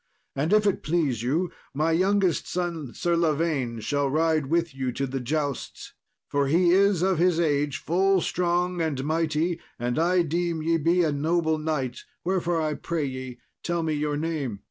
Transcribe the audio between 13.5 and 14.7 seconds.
tell me your name."